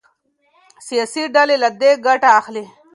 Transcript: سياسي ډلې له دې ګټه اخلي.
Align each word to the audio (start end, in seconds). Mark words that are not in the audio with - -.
سياسي 0.87 1.23
ډلې 1.35 1.55
له 1.63 1.69
دې 1.81 1.91
ګټه 2.05 2.29
اخلي. 2.39 2.65